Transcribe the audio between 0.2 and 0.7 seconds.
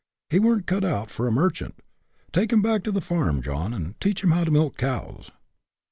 He weren't